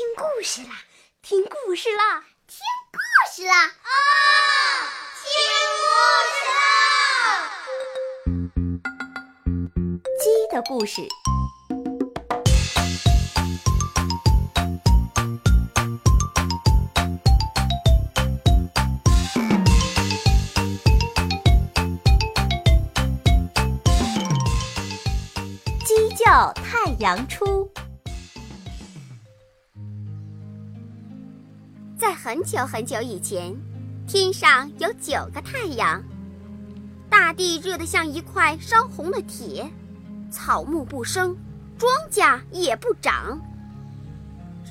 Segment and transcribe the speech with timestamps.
[0.00, 0.70] 听故事啦！
[1.20, 2.24] 听故事啦！
[2.48, 2.56] 听
[2.90, 2.98] 故
[3.30, 3.66] 事啦！
[3.66, 3.92] 啊，
[5.20, 5.28] 听
[5.76, 5.84] 故
[6.32, 7.52] 事啦！
[10.18, 11.06] 鸡的故事。
[25.84, 27.70] 鸡叫太阳出。
[32.00, 33.54] 在很久很久以前，
[34.08, 36.02] 天上有九个太阳，
[37.10, 39.70] 大地热得像一块烧红的铁，
[40.30, 41.36] 草木不生，
[41.76, 43.38] 庄稼也不长，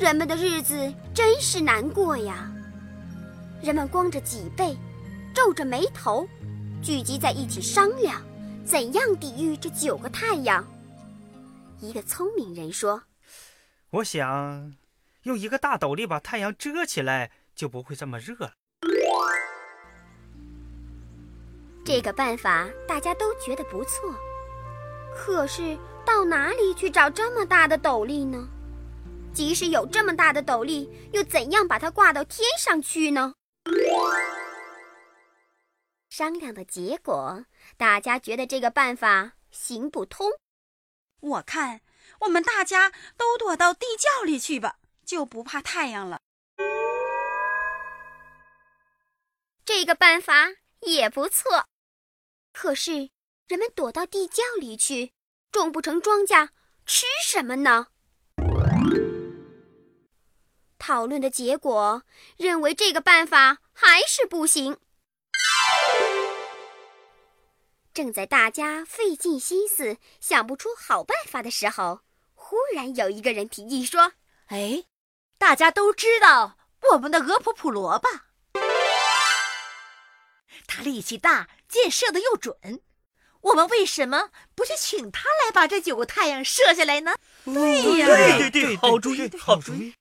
[0.00, 2.50] 人们的日子真是难过呀。
[3.60, 4.74] 人们光着脊背，
[5.34, 6.26] 皱着眉头，
[6.80, 8.22] 聚集在一起商量，
[8.64, 10.66] 怎样抵御这九个太阳。
[11.78, 13.02] 一个聪明人说
[13.90, 14.72] ：“我想。”
[15.28, 18.54] 用一个大斗笠把太阳遮起来，就不会这么热了。
[21.84, 24.14] 这个办法大家都觉得不错，
[25.14, 28.48] 可是到哪里去找这么大的斗笠呢？
[29.34, 33.34] 即使有这么大的斗笠，又怎样把它挂到天上去呢？
[36.08, 37.44] 商量的结果，
[37.76, 40.26] 大家觉得这个办法行不通。
[41.20, 41.82] 我看，
[42.20, 44.77] 我们大家都躲到地窖里去吧。
[45.08, 46.20] 就不怕太阳了。
[49.64, 50.50] 这个办法
[50.80, 51.64] 也不错，
[52.52, 53.08] 可是
[53.46, 55.14] 人们躲到地窖里去，
[55.50, 56.50] 种不成庄稼，
[56.84, 57.86] 吃什么呢？
[60.78, 62.02] 讨论的结果
[62.36, 64.76] 认为这个办法还是不行。
[67.94, 72.00] 正在大家费尽心思想不出好办法的时候，
[72.34, 74.12] 忽然有一个人提议说
[74.48, 74.84] ：“哎。”
[75.38, 76.58] 大家都知道
[76.92, 78.08] 我们的俄普普罗吧？
[80.66, 82.54] 他力气大，箭射的又准。
[83.40, 87.14] 我们为什么不去请他来把这九个太阳射下来呢？
[87.44, 89.94] 对呀，对对对，好主意，好主意！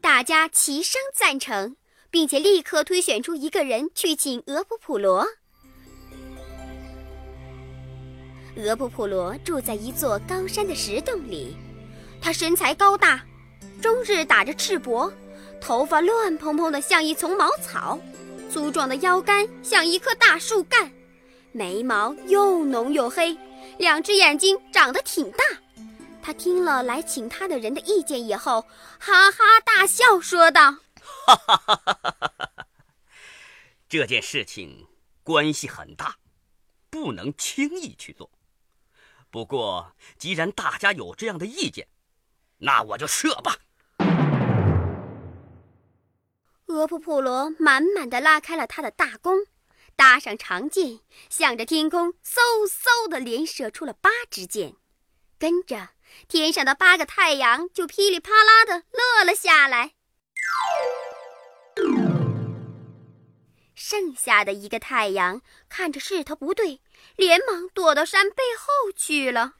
[0.00, 1.76] 大家齐声赞成，
[2.10, 5.24] 并且立刻推选出一个人去请俄普普罗。
[8.56, 11.56] 俄普普罗住在一座高山的石洞里。
[12.20, 13.24] 他身材高大，
[13.80, 15.12] 终日打着赤膊，
[15.60, 17.98] 头发乱蓬蓬的像一丛茅草，
[18.50, 20.92] 粗壮的腰杆像一棵大树干，
[21.52, 23.36] 眉毛又浓又黑，
[23.78, 25.44] 两只眼睛长得挺大。
[26.20, 28.66] 他听了来请他的人的意见以后，
[28.98, 30.72] 哈哈大笑，说道
[31.26, 32.66] ：“哈哈哈哈哈哈！
[33.88, 34.88] 这件事情
[35.22, 36.16] 关系很大，
[36.90, 38.30] 不能轻易去做。
[39.30, 41.88] 不过既然大家有这样的意见，”
[42.60, 43.56] 那我就射吧！
[46.68, 49.46] 俄普普罗满满的拉开了他的大弓，
[49.96, 54.74] 搭上长箭，向着天空嗖嗖的连射出了八支箭，
[55.38, 55.88] 跟着
[56.28, 59.92] 天上的八个太阳就噼里啪啦的落了下来。
[63.90, 66.78] 剩下的一个太阳看着势头不对，
[67.16, 69.54] 连忙躲到山背后去了。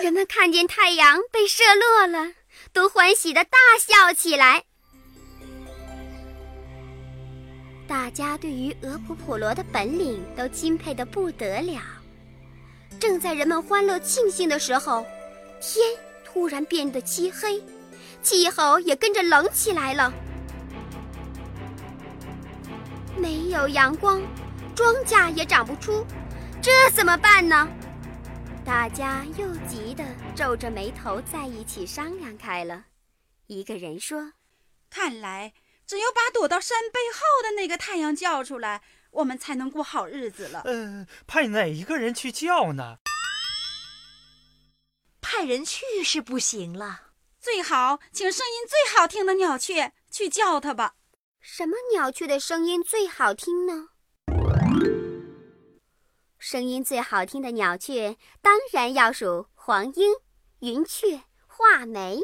[0.00, 2.32] 人们看见太阳被射落了，
[2.72, 4.62] 都欢喜的大笑起来。
[7.88, 11.82] 大家对于俄普普罗的本领都钦佩的不得了。
[13.00, 15.04] 正在人们欢乐庆幸的时候，
[15.60, 15.84] 天
[16.24, 17.60] 突然变得漆黑，
[18.22, 20.12] 气候也跟着冷起来了。
[23.16, 24.22] 没有阳光，
[24.74, 26.06] 庄稼也长不出，
[26.62, 27.68] 这怎么办呢？
[28.64, 30.04] 大家又急得
[30.36, 32.84] 皱着眉头，在一起商量开了。
[33.46, 34.34] 一个人说
[34.90, 35.54] ：“看来
[35.86, 42.98] 只有把躲到山背后的那个太阳叫出来，我们才能过好日子了。”呃，派哪一个人去叫呢？
[45.22, 47.07] 派人去是不行了，
[47.50, 50.96] 最好请声音最好听的鸟雀去叫它吧。
[51.40, 53.88] 什么鸟雀的声音最好听呢？
[56.38, 60.12] 声音最好听的鸟雀当然要数黄莺、
[60.58, 62.20] 云雀、画眉。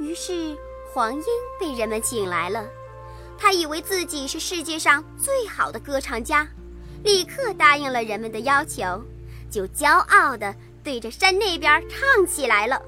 [0.00, 0.58] 于是
[0.92, 1.24] 黄莺
[1.60, 2.68] 被人们请来了，
[3.38, 6.44] 他以为自己是世界上最好的歌唱家，
[7.04, 9.00] 立刻答应了人们的要求，
[9.48, 10.52] 就骄傲地
[10.90, 12.82] 对着山那边唱起来了。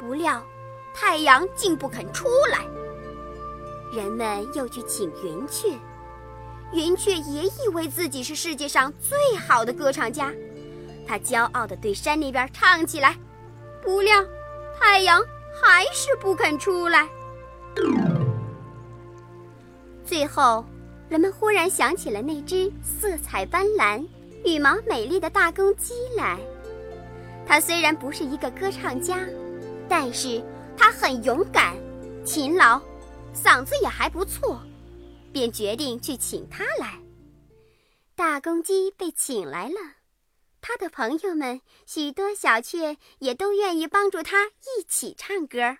[0.00, 0.42] 不料
[0.94, 2.64] 太阳竟不肯出来。
[3.92, 5.68] 人们又去请云雀，
[6.72, 10.32] 云雀也以为自己是世界上最好的歌唱家，
[11.06, 13.14] 他骄傲地对山那边唱起来。
[13.82, 14.24] 不料，
[14.80, 15.22] 太阳
[15.62, 17.06] 还是不肯出来。
[20.02, 20.64] 最后，
[21.10, 24.02] 人们忽然想起了那只色彩斑斓、
[24.46, 26.38] 羽毛美丽的大公鸡来。
[27.48, 29.26] 他虽然不是一个歌唱家，
[29.88, 30.44] 但是
[30.76, 31.74] 他很勇敢、
[32.22, 32.78] 勤劳，
[33.34, 34.60] 嗓子也还不错，
[35.32, 37.00] 便决定去请他来。
[38.14, 39.76] 大公鸡被请来了，
[40.60, 45.78] 它的朋友们许多小雀也都愿意帮助它一起唱歌。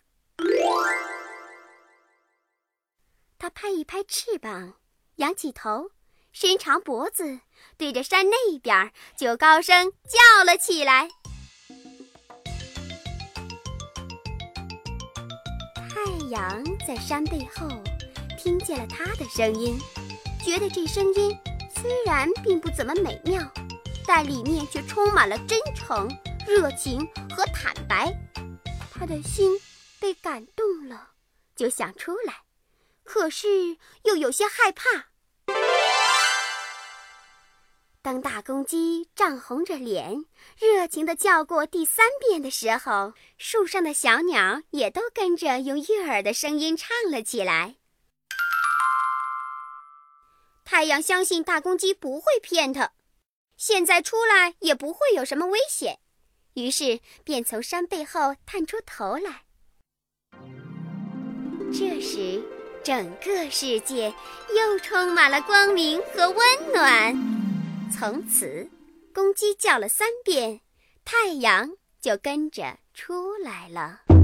[3.39, 4.75] 它拍一拍翅膀，
[5.17, 5.91] 仰起头，
[6.33, 7.41] 伸长脖子，
[7.77, 11.11] 对着山那边就高声叫了起来。
[16.09, 17.69] 太阳在山背后
[18.39, 19.79] 听见了他的声音，
[20.43, 21.37] 觉得这声音
[21.71, 23.47] 虽然并不怎么美妙，
[24.07, 26.09] 但里面却充满了真诚、
[26.47, 28.11] 热情和坦白。
[28.91, 29.53] 他的心
[30.01, 31.11] 被感动了，
[31.55, 32.37] 就想出来。
[33.05, 35.09] 可是又有些害怕。
[38.09, 40.25] 当大公鸡涨红着脸，
[40.59, 47.75] 热情地叫过第三遍的时候，树上的小鸟也都跟着用悦耳的声音唱了起来。
[50.65, 52.93] 太阳相信大公鸡不会骗它，
[53.59, 55.99] 现在出来也不会有什么危险，
[56.55, 59.43] 于是便从山背后探出头来。
[61.71, 62.43] 这时。
[62.85, 64.15] 整个世界
[64.57, 67.38] 又充满了光明和温暖。
[67.91, 68.69] 从此，
[69.15, 70.61] 公鸡叫了三遍，
[71.05, 71.71] 太阳
[72.01, 74.18] 就跟着出来了。